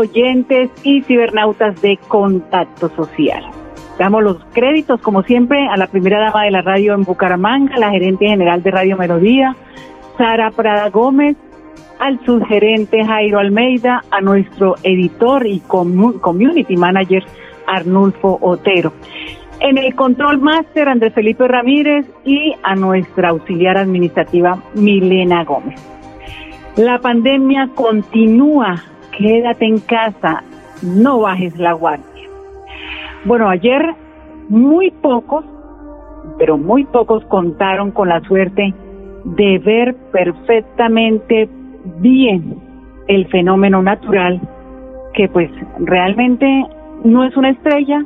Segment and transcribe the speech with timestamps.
[0.00, 3.44] Oyentes y cibernautas de Contacto Social.
[3.98, 7.90] Damos los créditos, como siempre, a la primera dama de la radio en Bucaramanga, la
[7.90, 9.54] gerente general de Radio Melodía,
[10.16, 11.36] Sara Prada Gómez,
[11.98, 17.22] al subgerente Jairo Almeida, a nuestro editor y community manager
[17.66, 18.92] Arnulfo Otero.
[19.60, 25.78] En el control máster Andrés Felipe Ramírez y a nuestra auxiliar administrativa Milena Gómez.
[26.76, 28.82] La pandemia continúa
[29.20, 30.42] quédate en casa,
[30.82, 32.28] no bajes la guardia.
[33.24, 33.94] Bueno, ayer
[34.48, 35.44] muy pocos,
[36.38, 38.74] pero muy pocos contaron con la suerte
[39.24, 41.48] de ver perfectamente
[41.98, 42.56] bien
[43.08, 44.40] el fenómeno natural
[45.14, 46.66] que pues realmente
[47.04, 48.02] no es una estrella,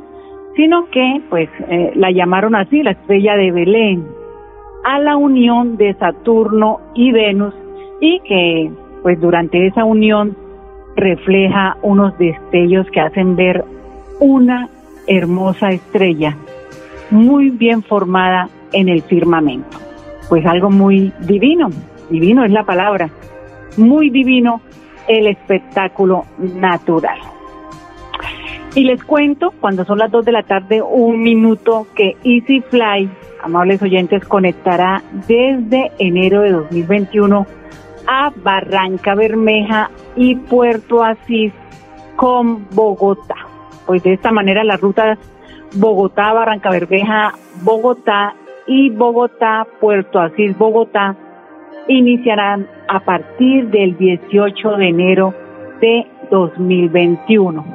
[0.55, 4.05] sino que pues eh, la llamaron así, la estrella de Belén,
[4.83, 7.53] a la unión de Saturno y Venus
[8.01, 8.71] y que
[9.01, 10.35] pues durante esa unión
[10.95, 13.63] refleja unos destellos que hacen ver
[14.19, 14.69] una
[15.07, 16.35] hermosa estrella
[17.11, 19.77] muy bien formada en el firmamento.
[20.29, 21.69] Pues algo muy divino,
[22.09, 23.09] divino es la palabra,
[23.77, 24.61] muy divino
[25.07, 27.19] el espectáculo natural.
[28.73, 33.09] Y les cuento, cuando son las 2 de la tarde, un minuto que Easy Fly,
[33.41, 37.47] amables oyentes, conectará desde enero de 2021
[38.07, 41.53] a Barranca Bermeja y Puerto Asís
[42.15, 43.35] con Bogotá.
[43.85, 45.19] Pues de esta manera las rutas
[45.75, 47.33] Bogotá, Barranca Bermeja,
[47.63, 48.35] Bogotá
[48.67, 51.15] y Bogotá, Puerto Asís, Bogotá
[51.87, 55.33] iniciarán a partir del 18 de enero
[55.81, 57.65] de 2021.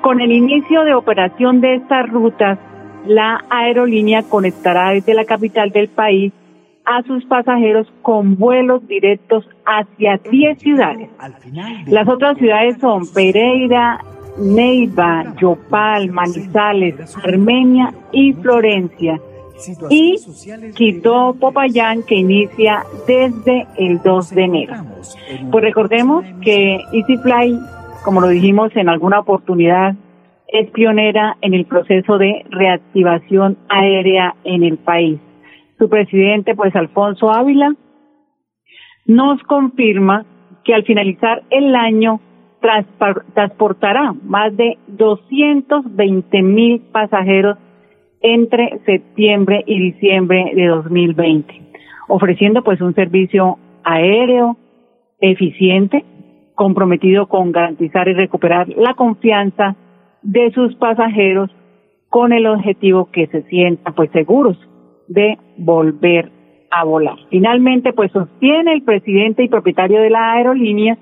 [0.00, 2.58] Con el inicio de operación de estas rutas,
[3.06, 6.32] la aerolínea conectará desde la capital del país
[6.84, 11.08] a sus pasajeros con vuelos directos hacia 10 ciudades.
[11.86, 14.00] Las otras ciudades son Pereira,
[14.38, 19.20] Neiva, Yopal, Manizales, Armenia y Florencia.
[19.90, 20.16] Y
[20.74, 24.74] Quito, Popayán, que inicia desde el 2 de enero.
[25.52, 27.60] Pues recordemos que EasyFly,
[28.02, 29.94] como lo dijimos en alguna oportunidad,
[30.48, 35.20] es pionera en el proceso de reactivación aérea en el país
[35.82, 37.74] su presidente, pues Alfonso Ávila,
[39.04, 40.24] nos confirma
[40.62, 42.20] que al finalizar el año
[43.34, 47.58] transportará más de 220 mil pasajeros
[48.20, 51.52] entre septiembre y diciembre de 2020,
[52.06, 54.56] ofreciendo pues un servicio aéreo
[55.20, 56.04] eficiente,
[56.54, 59.74] comprometido con garantizar y recuperar la confianza
[60.22, 61.50] de sus pasajeros
[62.08, 64.56] con el objetivo que se sientan pues seguros
[65.08, 66.30] de volver
[66.70, 67.16] a volar.
[67.30, 70.96] Finalmente, pues sostiene el presidente y propietario de la aerolínea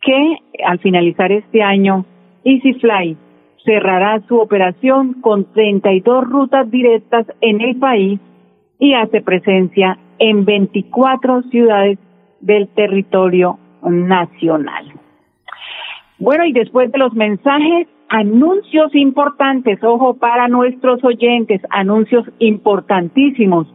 [0.00, 2.04] que al finalizar este año,
[2.44, 3.16] EasyFly
[3.64, 8.20] cerrará su operación con 32 rutas directas en el país
[8.78, 11.98] y hace presencia en 24 ciudades
[12.40, 14.92] del territorio nacional.
[16.18, 23.66] Bueno, y después de los mensajes, anuncios importantes, ojo para nuestros oyentes, anuncios importantísimos.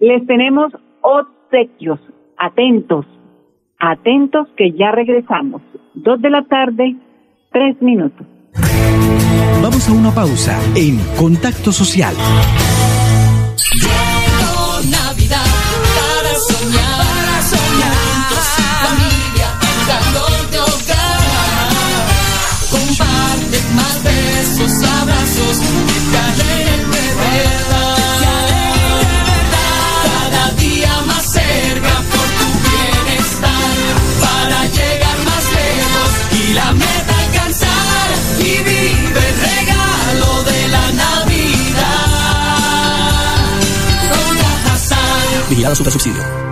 [0.00, 0.72] Les tenemos
[1.02, 2.00] obsequios,
[2.38, 3.04] atentos,
[3.78, 5.60] atentos que ya regresamos.
[5.92, 6.96] Dos de la tarde,
[7.52, 8.26] tres minutos.
[9.62, 12.14] Vamos a una pausa en Contacto Social.
[24.62, 25.58] Besos, abrazos,
[26.10, 27.96] que alegren de verdad.
[30.04, 33.74] Cada día más cerca por tu bienestar,
[34.20, 38.08] para llegar más lejos y la meta alcanzar.
[38.38, 42.12] Y vive el regalo de la Navidad.
[44.10, 45.48] Con.
[45.50, 46.51] Vigilado Super Subsidio.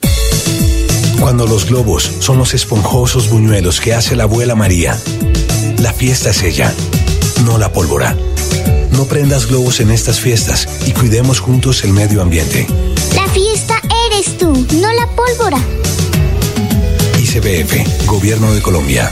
[1.21, 4.99] Cuando los globos son los esponjosos buñuelos que hace la abuela María,
[5.77, 6.73] la fiesta es ella,
[7.45, 8.17] no la pólvora.
[8.93, 12.65] No prendas globos en estas fiestas y cuidemos juntos el medio ambiente.
[13.13, 14.51] La fiesta eres tú,
[14.81, 15.59] no la pólvora.
[17.19, 19.11] ICBF, Gobierno de Colombia.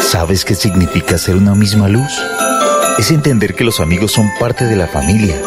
[0.00, 2.12] ¿Sabes qué significa ser una misma luz?
[2.98, 5.40] Es entender que los amigos son parte de la familia,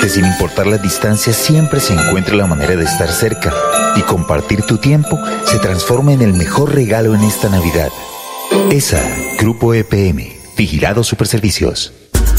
[0.00, 3.52] que sin importar las distancias siempre se encuentra la manera de estar cerca
[3.96, 7.90] y compartir tu tiempo se transforma en el mejor regalo en esta Navidad.
[8.70, 9.02] ESA,
[9.38, 11.92] Grupo EPM, Vigilado Superservicios.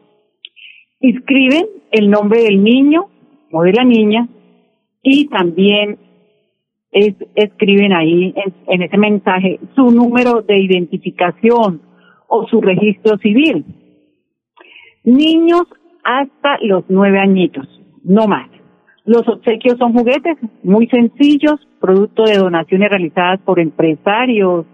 [1.01, 3.09] Inscriben el nombre del niño
[3.51, 4.27] o de la niña
[5.03, 5.99] y también
[6.95, 8.33] es, escriben ahí
[8.67, 11.81] en, ese mensaje su número de identificación
[12.27, 13.65] o su registro civil.
[15.03, 15.63] Niños
[16.03, 17.67] hasta los nueve añitos,
[18.03, 18.49] no más.
[19.03, 24.65] Los obsequios son juguetes muy sencillos, producto de donaciones realizadas por empresarios,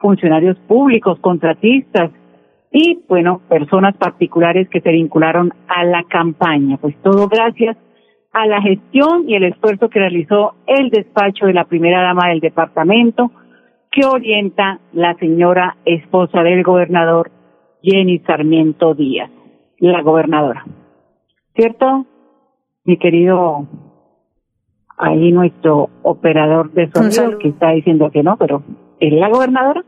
[0.00, 2.10] funcionarios públicos, contratistas
[2.72, 6.78] y, bueno, personas particulares que se vincularon a la campaña.
[6.78, 7.76] Pues todo gracias
[8.32, 12.40] a la gestión y el esfuerzo que realizó el despacho de la primera dama del
[12.40, 13.32] departamento,
[13.90, 17.30] que orienta la señora esposa del gobernador,
[17.82, 19.30] Jenny Sarmiento Díaz,
[19.78, 20.64] la gobernadora.
[21.56, 22.06] ¿Cierto?
[22.84, 23.66] Mi querido,
[24.96, 28.62] ahí nuestro operador de sonido que está diciendo que no, pero
[29.00, 29.84] ¿es la gobernadora?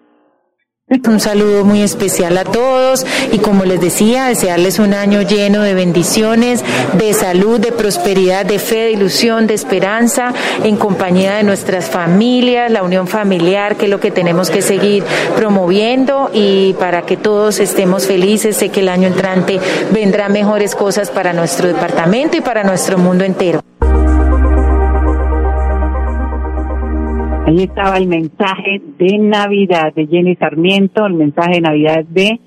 [0.93, 5.73] Un saludo muy especial a todos y como les decía, desearles un año lleno de
[5.73, 11.87] bendiciones, de salud, de prosperidad, de fe, de ilusión, de esperanza, en compañía de nuestras
[11.87, 15.03] familias, la unión familiar, que es lo que tenemos que seguir
[15.35, 18.59] promoviendo y para que todos estemos felices.
[18.59, 19.61] Sé que el año entrante
[19.93, 23.63] vendrá mejores cosas para nuestro departamento y para nuestro mundo entero.
[27.45, 32.41] Ahí estaba el mensaje de Navidad de Jenny Sarmiento, el mensaje de Navidad de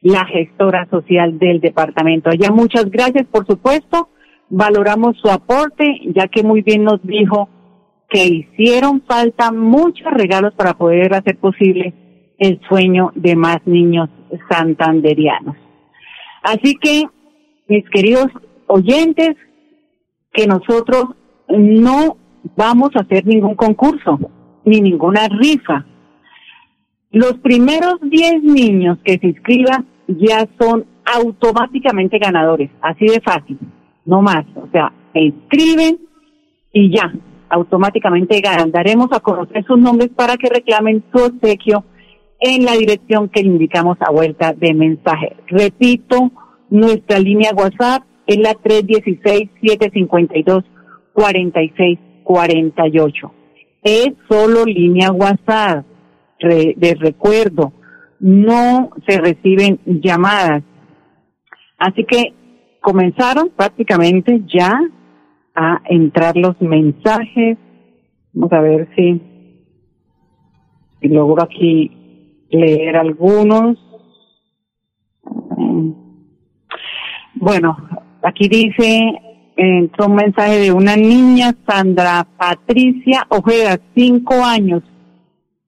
[0.00, 2.30] la gestora social del departamento.
[2.30, 4.10] Allá muchas gracias, por supuesto.
[4.48, 7.48] Valoramos su aporte, ya que muy bien nos dijo
[8.08, 11.92] que hicieron falta muchos regalos para poder hacer posible
[12.38, 14.08] el sueño de más niños
[14.48, 15.56] santanderianos.
[16.44, 17.02] Así que,
[17.66, 18.28] mis queridos
[18.68, 19.34] oyentes,
[20.32, 21.16] que nosotros
[21.48, 22.17] no
[22.56, 24.18] vamos a hacer ningún concurso
[24.64, 25.86] ni ninguna rifa.
[27.10, 33.58] Los primeros 10 niños que se inscriban ya son automáticamente ganadores, así de fácil,
[34.04, 34.44] no más.
[34.56, 35.98] O sea, se inscriben
[36.72, 37.12] y ya,
[37.48, 38.70] automáticamente ganan.
[38.70, 41.84] Daremos a conocer sus nombres para que reclamen su obsequio
[42.40, 45.36] en la dirección que le indicamos a vuelta de mensaje.
[45.46, 46.30] Repito,
[46.70, 48.54] nuestra línea WhatsApp es la
[52.28, 53.30] 316-752-4648.
[53.82, 55.86] Es solo línea WhatsApp.
[56.40, 57.72] de recuerdo,
[58.20, 60.62] no se reciben llamadas.
[61.78, 62.34] Así que
[62.80, 64.78] comenzaron prácticamente ya
[65.54, 67.58] a entrar los mensajes.
[68.32, 69.20] Vamos a ver si,
[71.00, 71.90] si logro aquí
[72.50, 73.78] leer algunos.
[77.34, 77.76] Bueno,
[78.22, 79.20] aquí dice,
[79.58, 84.84] entró un mensaje de una niña, Sandra Patricia Ojeda, cinco años,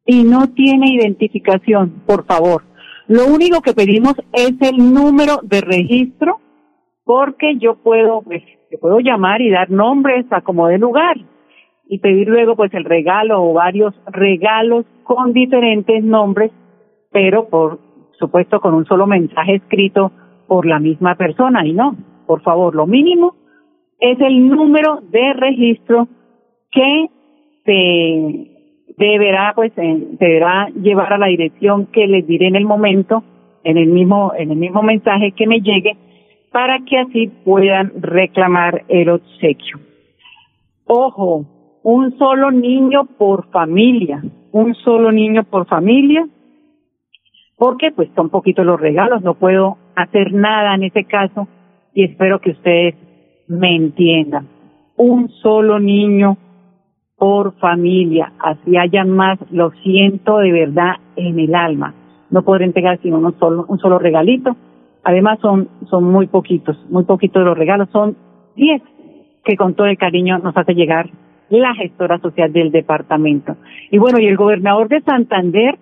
[0.06, 2.62] y no tiene identificación, por favor.
[3.08, 6.38] Lo único que pedimos es el número de registro,
[7.04, 8.44] porque yo puedo, pues,
[8.80, 11.16] puedo llamar y dar nombres a como de lugar
[11.88, 16.52] y pedir luego, pues, el regalo o varios regalos con diferentes nombres,
[17.10, 17.80] pero por
[18.20, 20.12] supuesto con un solo mensaje escrito
[20.46, 21.96] por la misma persona y no,
[22.28, 23.39] por favor, lo mínimo
[24.00, 26.08] es el número de registro
[26.70, 27.06] que
[27.64, 29.82] se deberá pues se
[30.18, 33.22] deberá llevar a la dirección que les diré en el momento
[33.64, 35.96] en el mismo en el mismo mensaje que me llegue
[36.50, 39.78] para que así puedan reclamar el obsequio.
[40.84, 41.44] Ojo,
[41.82, 46.26] un solo niño por familia, un solo niño por familia,
[47.56, 51.46] porque pues son poquitos los regalos, no puedo hacer nada en ese caso
[51.94, 52.94] y espero que ustedes
[53.50, 54.46] me entiendan.
[54.96, 56.36] Un solo niño
[57.16, 61.94] por familia, así hayan más, lo siento de verdad en el alma.
[62.30, 64.56] No podré entregar sino un solo, un solo regalito.
[65.02, 68.16] Además son, son muy poquitos, muy poquitos los regalos, son
[68.54, 68.82] diez
[69.44, 71.10] que con todo el cariño nos hace llegar
[71.48, 73.56] la gestora social del departamento.
[73.90, 75.78] Y bueno, y el gobernador de Santander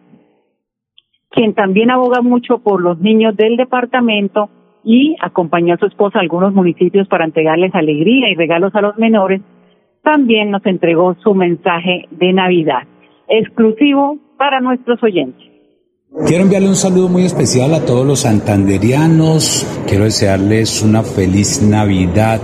[1.31, 4.49] quien también aboga mucho por los niños del departamento
[4.85, 8.97] y acompañó a su esposa a algunos municipios para entregarles alegría y regalos a los
[8.99, 9.40] menores,
[10.02, 12.85] también nos entregó su mensaje de Navidad,
[13.28, 15.49] exclusivo para nuestros oyentes.
[16.26, 19.66] Quiero enviarle un saludo muy especial a todos los santanderianos.
[19.87, 22.40] Quiero desearles una feliz Navidad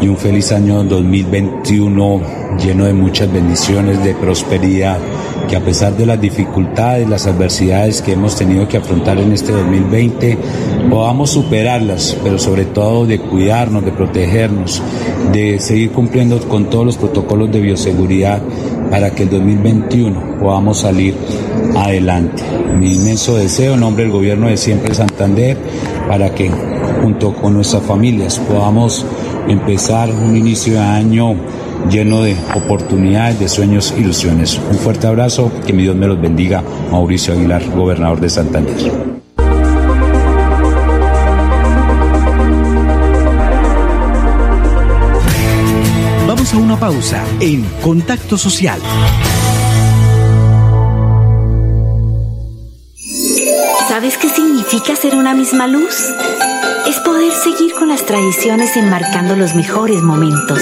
[0.00, 2.20] y un feliz año 2021
[2.58, 4.98] lleno de muchas bendiciones, de prosperidad
[5.48, 9.50] que a pesar de las dificultades, las adversidades que hemos tenido que afrontar en este
[9.52, 10.38] 2020,
[10.90, 14.82] podamos superarlas, pero sobre todo de cuidarnos, de protegernos,
[15.32, 18.42] de seguir cumpliendo con todos los protocolos de bioseguridad
[18.90, 21.14] para que el 2021 podamos salir
[21.76, 22.42] adelante.
[22.78, 25.56] Mi inmenso deseo en nombre del gobierno de Siempre Santander
[26.06, 26.50] para que
[27.02, 29.04] junto con nuestras familias podamos
[29.48, 31.36] empezar un inicio de año
[31.90, 34.60] lleno de oportunidades, de sueños, ilusiones.
[34.70, 36.62] Un fuerte abrazo, que mi Dios me los bendiga.
[36.90, 38.76] Mauricio Aguilar, gobernador de Santander.
[46.26, 48.80] Vamos a una pausa en Contacto Social.
[53.88, 56.14] ¿Sabes qué significa ser una misma luz?
[56.86, 60.60] Es poder seguir con las tradiciones enmarcando los mejores momentos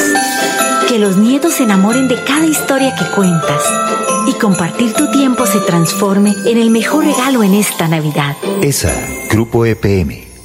[0.97, 3.63] que los nietos se enamoren de cada historia que cuentas
[4.27, 8.35] y compartir tu tiempo se transforme en el mejor regalo en esta Navidad.
[8.63, 8.95] ESA,
[9.31, 10.26] Grupo EPM.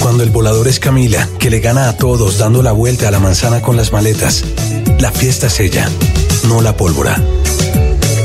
[0.00, 3.18] Cuando el volador es Camila, que le gana a todos dando la vuelta a la
[3.18, 4.44] manzana con las maletas.
[4.98, 5.88] La fiesta es ella,
[6.48, 7.22] no la pólvora.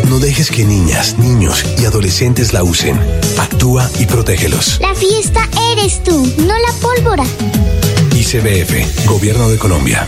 [0.08, 3.00] No dejes que niñas, niños y adolescentes la usen.
[3.38, 4.80] Actúa y protégelos.
[4.80, 7.26] La fiesta eres tú, no la pólvora.
[8.16, 10.08] ICBF, Gobierno de Colombia.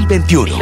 [0.00, 0.58] 2021.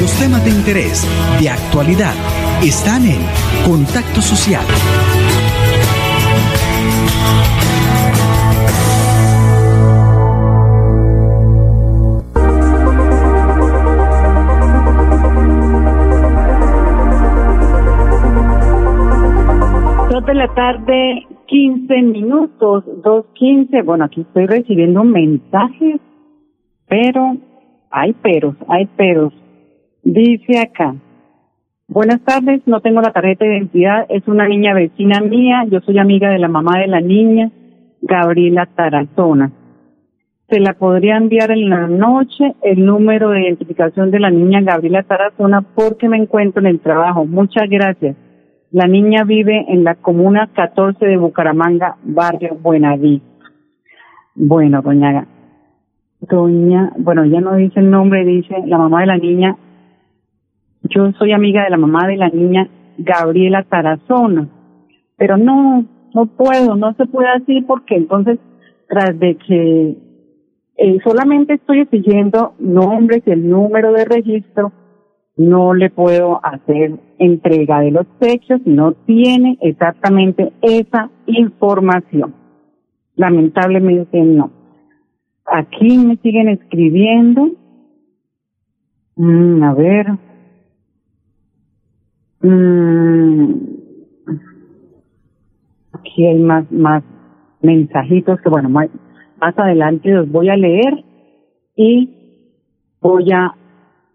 [0.00, 1.06] Los temas de interés,
[1.40, 2.12] de actualidad,
[2.62, 3.20] están en
[3.64, 4.64] Contacto Social.
[20.26, 23.84] De la tarde, 15 minutos, 2.15.
[23.84, 26.00] Bueno, aquí estoy recibiendo mensajes,
[26.88, 27.36] pero
[27.90, 29.34] hay peros, hay peros.
[30.02, 30.94] Dice acá,
[31.88, 35.98] buenas tardes, no tengo la tarjeta de identidad, es una niña vecina mía, yo soy
[35.98, 37.50] amiga de la mamá de la niña,
[38.00, 39.52] Gabriela Tarazona.
[40.48, 45.02] Se la podría enviar en la noche el número de identificación de la niña Gabriela
[45.02, 47.26] Tarazona porque me encuentro en el trabajo.
[47.26, 48.16] Muchas gracias.
[48.72, 53.26] La niña vive en la comuna 14 de Bucaramanga, barrio Buenavista.
[54.34, 55.26] Bueno, doña,
[56.22, 59.58] doña, bueno, ya no dice el nombre, dice la mamá de la niña.
[60.84, 64.48] Yo soy amiga de la mamá de la niña Gabriela Tarazona,
[65.18, 68.38] pero no, no puedo, no se puede así porque entonces,
[68.88, 69.98] tras de que
[70.78, 74.72] eh, solamente estoy exigiendo nombres y el número de registro,
[75.36, 82.34] no le puedo hacer entrega de los hechos no tiene exactamente esa información.
[83.16, 84.50] Lamentablemente no.
[85.46, 87.50] Aquí me siguen escribiendo.
[89.16, 90.06] Mm, a ver.
[92.42, 93.54] Mm,
[95.92, 97.02] aquí hay más, más
[97.60, 98.88] mensajitos que bueno, más
[99.40, 101.04] adelante los voy a leer
[101.76, 102.10] y
[103.00, 103.54] voy a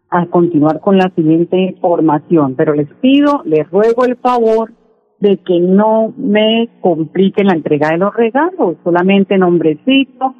[0.10, 4.72] a continuar con la siguiente información, pero les pido, les ruego el favor
[5.20, 10.36] de que no me compliquen la entrega de los regalos, solamente nombrecito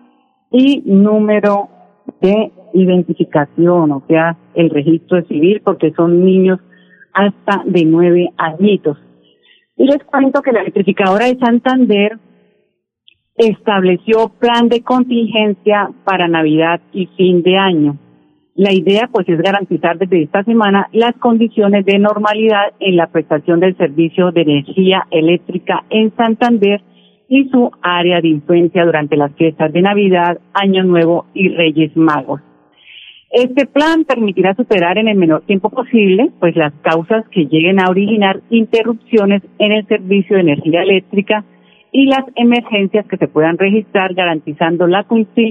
[0.52, 1.70] y número
[2.22, 6.60] de identificación, o sea, el registro civil, porque son niños
[7.14, 8.98] hasta de nueve añitos.
[9.76, 12.20] Y les cuento que la electrificadora de Santander
[13.36, 17.98] estableció plan de contingencia para Navidad y fin de año.
[18.58, 23.60] La idea pues es garantizar desde esta semana las condiciones de normalidad en la prestación
[23.60, 26.82] del servicio de energía eléctrica en Santander
[27.30, 32.42] y su área de influencia durante las fiestas de Navidad, Año Nuevo y Reyes Magos.
[33.30, 37.92] Este plan permitirá superar en el menor tiempo posible pues las causas que lleguen a
[37.92, 41.46] originar interrupciones en el servicio de energía eléctrica
[41.92, 45.06] y las emergencias que se puedan registrar garantizando la,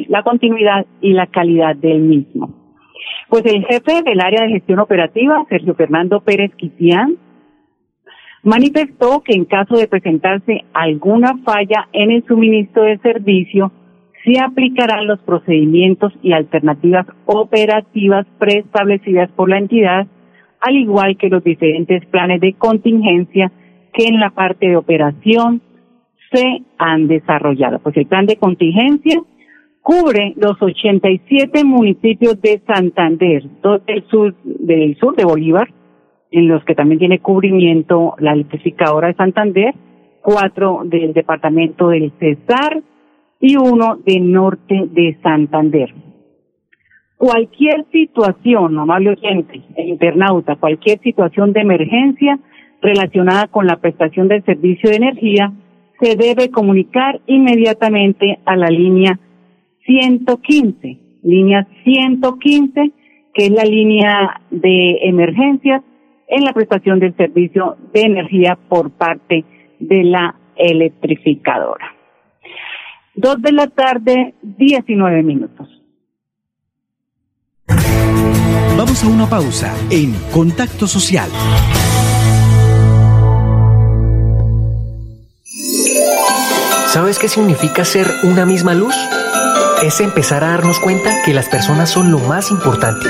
[0.08, 2.65] la continuidad y la calidad del mismo.
[3.28, 7.16] Pues el jefe del área de gestión operativa, Sergio Fernando Pérez Quitián,
[8.42, 13.72] manifestó que en caso de presentarse alguna falla en el suministro de servicio,
[14.24, 20.06] se aplicarán los procedimientos y alternativas operativas preestablecidas por la entidad,
[20.60, 23.52] al igual que los diferentes planes de contingencia
[23.92, 25.62] que en la parte de operación
[26.32, 27.78] se han desarrollado.
[27.78, 29.20] Pues el plan de contingencia
[29.86, 35.68] cubre los 87 municipios de Santander, dos del sur, del sur de Bolívar,
[36.32, 39.74] en los que también tiene cubrimiento la electrificadora de Santander,
[40.22, 42.82] cuatro del departamento del Cesar
[43.38, 45.94] y uno del norte de Santander.
[47.16, 52.40] Cualquier situación, amable oyente e internauta, cualquier situación de emergencia
[52.82, 55.52] relacionada con la prestación del servicio de energía,
[56.00, 59.20] se debe comunicar inmediatamente a la línea
[59.86, 62.92] 115, línea 115,
[63.32, 65.82] que es la línea de emergencias
[66.28, 69.44] en la prestación del servicio de energía por parte
[69.78, 71.94] de la electrificadora.
[73.14, 75.68] Dos de la tarde, 19 minutos.
[78.76, 81.30] Vamos a una pausa en Contacto Social.
[86.88, 88.94] ¿Sabes qué significa ser una misma luz?
[89.82, 93.08] Es empezar a darnos cuenta que las personas son lo más importante.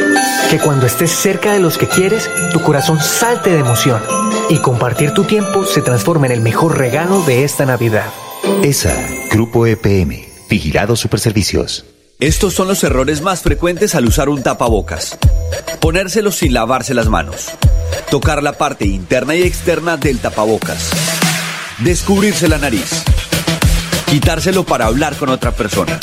[0.51, 4.03] Que cuando estés cerca de los que quieres, tu corazón salte de emoción
[4.49, 8.07] y compartir tu tiempo se transforma en el mejor regalo de esta Navidad.
[8.63, 8.95] ESA,
[9.31, 11.85] Grupo EPM, Vigilado Superservicios.
[12.19, 15.19] Estos son los errores más frecuentes al usar un tapabocas.
[15.81, 17.49] Ponérselo sin lavarse las manos.
[18.11, 20.91] Tocar la parte interna y externa del tapabocas.
[21.79, 23.03] Descubrirse la nariz.
[24.07, 25.99] Quitárselo para hablar con otra persona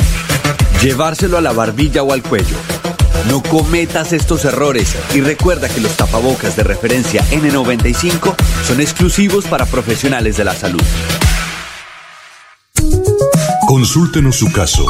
[0.84, 2.58] llevárselo a la barbilla o al cuello.
[3.30, 8.36] No cometas estos errores y recuerda que los tapabocas de referencia N95
[8.68, 10.82] son exclusivos para profesionales de la salud.
[13.66, 14.86] Consúltenos su caso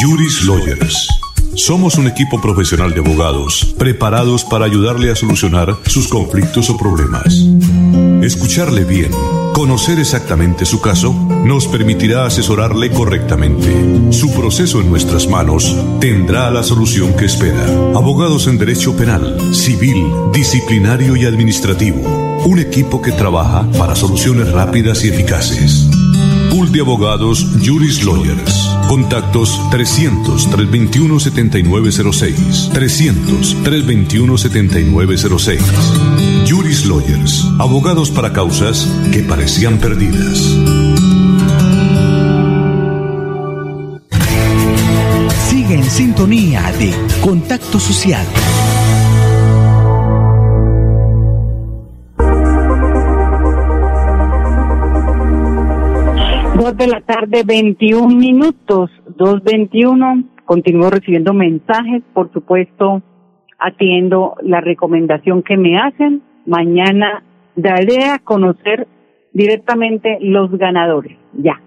[0.00, 1.08] Juris Lawyers.
[1.56, 7.34] Somos un equipo profesional de abogados preparados para ayudarle a solucionar sus conflictos o problemas.
[8.22, 9.10] Escucharle bien,
[9.54, 14.12] conocer exactamente su caso, nos permitirá asesorarle correctamente.
[14.12, 17.64] Su proceso en nuestras manos tendrá la solución que espera.
[17.94, 22.00] Abogados en Derecho Penal, Civil, Disciplinario y Administrativo.
[22.44, 25.88] Un equipo que trabaja para soluciones rápidas y eficaces.
[26.54, 28.70] Pool de abogados Juris Lawyers.
[28.86, 32.70] Contactos 300-321-7906.
[32.70, 35.58] 300-321-7906.
[36.48, 37.44] Juris Lawyers.
[37.58, 40.38] Abogados para causas que parecían perdidas.
[45.50, 48.24] Sigue en sintonía de Contacto Social.
[56.64, 60.24] De la tarde, 21 minutos, 2.21.
[60.46, 63.02] Continúo recibiendo mensajes, por supuesto,
[63.58, 66.22] atiendo la recomendación que me hacen.
[66.46, 67.22] Mañana
[67.54, 68.88] daré a conocer
[69.34, 71.60] directamente los ganadores, ya.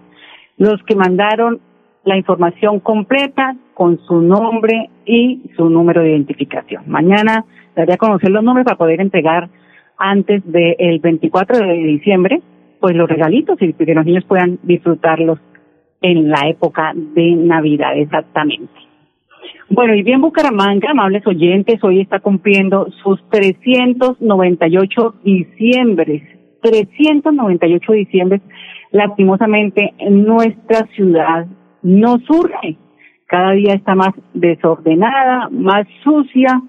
[0.56, 1.60] Los que mandaron
[2.02, 6.82] la información completa con su nombre y su número de identificación.
[6.88, 7.44] Mañana
[7.76, 9.48] daré a conocer los nombres para poder entregar
[9.96, 12.42] antes del 24 de diciembre
[12.80, 15.38] pues los regalitos y que los niños puedan disfrutarlos
[16.00, 18.72] en la época de Navidad exactamente.
[19.70, 26.22] Bueno, y bien Bucaramanga, amables oyentes, hoy está cumpliendo sus 398 diciembres,
[26.62, 28.40] 398 diciembres,
[28.92, 31.46] lastimosamente en nuestra ciudad
[31.82, 32.76] no surge,
[33.26, 36.62] cada día está más desordenada, más sucia,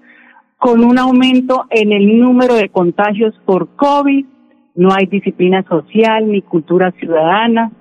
[0.58, 4.26] con un aumento en el número de contagios por COVID,
[4.74, 7.72] no hay disciplina social ni cultura ciudadana,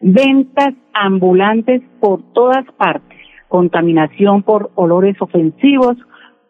[0.00, 5.96] ventas ambulantes por todas partes, contaminación por olores ofensivos,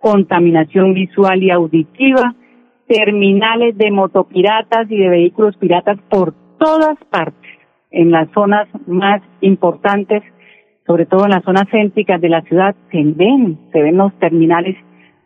[0.01, 2.35] contaminación visual y auditiva,
[2.87, 7.51] terminales de motopiratas y de vehículos piratas por todas partes,
[7.91, 10.23] en las zonas más importantes,
[10.87, 14.77] sobre todo en las zonas céntricas de la ciudad, se ven, se ven los terminales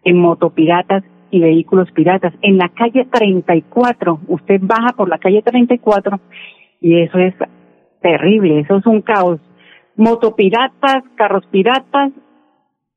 [0.05, 2.35] en motopiratas y vehículos piratas.
[2.43, 6.21] En la calle 34, usted baja por la calle 34
[6.81, 7.35] y eso es
[8.01, 9.41] terrible, eso es un caos.
[9.97, 12.13] Motopiratas, carros piratas,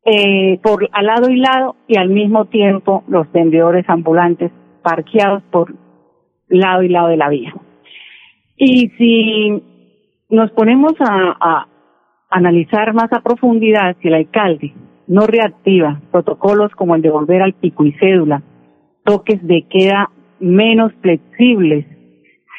[0.06, 5.74] eh, por al lado y lado y al mismo tiempo los vendedores ambulantes parqueados por
[6.50, 7.54] lado y lado de la vía.
[8.58, 9.63] Y si
[10.30, 11.67] nos ponemos a, a
[12.30, 14.74] analizar más a profundidad si el alcalde
[15.08, 18.42] no reactiva protocolos como el de volver al pico y cédula,
[19.04, 21.86] toques de queda menos flexibles,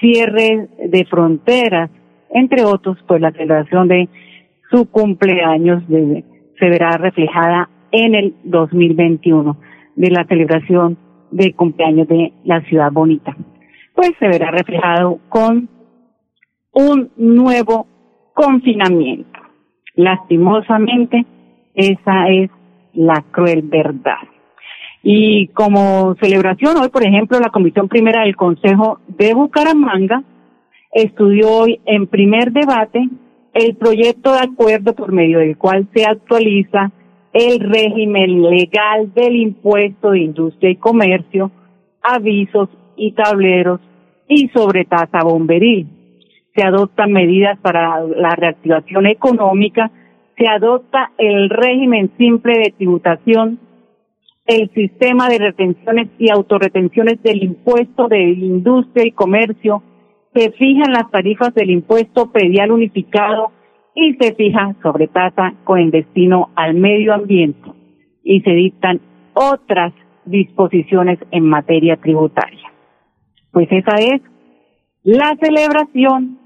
[0.00, 1.90] cierre de fronteras,
[2.30, 4.08] entre otros, pues la celebración de
[4.70, 6.24] su cumpleaños de,
[6.58, 9.56] se verá reflejada en el 2021
[9.96, 10.98] de la celebración
[11.30, 13.36] de cumpleaños de la ciudad bonita.
[13.94, 15.68] Pues se verá reflejado con
[16.72, 17.86] un nuevo
[18.34, 19.38] confinamiento.
[19.94, 21.24] Lastimosamente,
[21.74, 22.50] esa es
[22.92, 24.18] la cruel verdad.
[25.02, 30.22] Y como celebración, hoy, por ejemplo, la Comisión Primera del Consejo de Bucaramanga
[30.92, 33.08] estudió hoy en primer debate
[33.52, 36.90] el proyecto de acuerdo por medio del cual se actualiza
[37.32, 41.50] el régimen legal del impuesto de industria y comercio,
[42.02, 43.80] avisos y tableros
[44.28, 45.88] y sobre tasa bomberil.
[46.54, 49.90] Se adoptan medidas para la reactivación económica
[50.36, 53.60] se adopta el régimen simple de tributación,
[54.46, 59.82] el sistema de retenciones y autorretenciones del impuesto de industria y comercio,
[60.34, 63.52] se fijan las tarifas del impuesto predial unificado
[63.94, 67.70] y se fija sobre tasa con el destino al medio ambiente
[68.24, 69.00] y se dictan
[69.34, 69.92] otras
[70.24, 72.72] disposiciones en materia tributaria.
[73.52, 74.20] Pues esa es
[75.04, 76.38] la celebración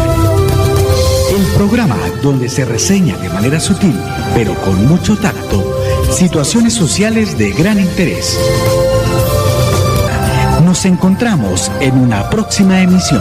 [1.37, 3.95] El programa donde se reseña de manera sutil,
[4.35, 5.79] pero con mucho tacto,
[6.11, 8.41] situaciones sociales de gran interés.
[10.65, 13.21] Nos encontramos en una próxima emisión.